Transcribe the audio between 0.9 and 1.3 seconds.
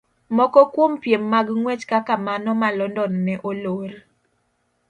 piem